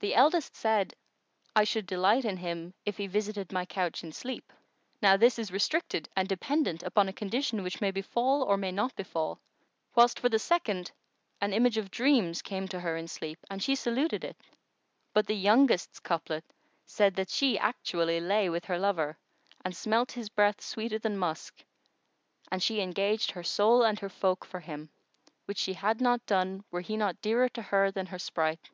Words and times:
the 0.00 0.14
eldest 0.14 0.54
said, 0.54 0.92
'I 1.54 1.64
should 1.64 1.86
delight 1.86 2.26
in 2.26 2.36
him, 2.36 2.74
if 2.84 2.98
he 2.98 3.06
visited 3.06 3.50
my 3.52 3.64
couch 3.64 4.04
in 4.04 4.12
sleep.' 4.12 4.52
Now 5.00 5.16
this 5.16 5.38
is 5.38 5.50
restricted 5.50 6.10
and 6.14 6.28
dependent 6.28 6.82
upon 6.82 7.08
a 7.08 7.12
condition 7.14 7.62
which 7.62 7.80
may 7.80 7.90
befal 7.90 8.42
or 8.42 8.58
may 8.58 8.70
not 8.70 8.94
befal; 8.96 9.40
whilst, 9.94 10.20
for 10.20 10.28
the 10.28 10.38
second, 10.38 10.92
an 11.40 11.54
image 11.54 11.78
of 11.78 11.90
dreams 11.90 12.42
came 12.42 12.68
to 12.68 12.80
her 12.80 12.98
in 12.98 13.08
sleep, 13.08 13.38
and 13.48 13.62
she 13.62 13.74
saluted 13.76 14.24
it; 14.24 14.36
but 15.14 15.26
the 15.26 15.32
youngest's 15.34 16.00
couplet 16.00 16.44
said 16.84 17.14
that 17.14 17.30
she 17.30 17.58
actually 17.58 18.20
lay 18.20 18.50
with 18.50 18.66
her 18.66 18.78
lover 18.78 19.16
and 19.64 19.74
smelt 19.74 20.12
his 20.12 20.28
breath 20.28 20.60
sweeter 20.60 20.98
than 20.98 21.16
musk 21.16 21.64
and 22.52 22.62
she 22.62 22.82
engaged 22.82 23.30
her 23.30 23.42
soul 23.42 23.82
and 23.84 24.00
her 24.00 24.10
folk 24.10 24.44
for 24.44 24.60
him, 24.60 24.90
which 25.46 25.56
she 25.56 25.72
had 25.72 25.98
not 25.98 26.26
done, 26.26 26.62
were 26.70 26.82
he 26.82 26.94
not 26.94 27.22
dearer 27.22 27.48
to 27.48 27.62
her 27.62 27.90
than 27.90 28.04
her 28.04 28.18
sprite." 28.18 28.68